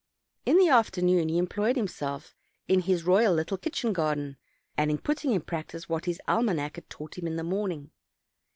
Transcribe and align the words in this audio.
In 0.47 0.57
the 0.57 0.67
afternoon 0.69 1.29
he 1.29 1.37
employed 1.37 1.75
himself 1.75 2.35
in 2.67 2.79
his 2.79 3.03
royal 3.03 3.35
little 3.35 3.55
kitchen 3.59 3.93
garden, 3.93 4.37
and 4.75 4.89
in 4.89 4.97
putting 4.97 5.31
in 5.31 5.41
practice 5.41 5.87
what 5.87 6.05
his 6.05 6.19
almanac 6.27 6.77
had 6.77 6.89
taught 6.89 7.19
him 7.19 7.27
in 7.27 7.35
the 7.35 7.43
morning. 7.43 7.91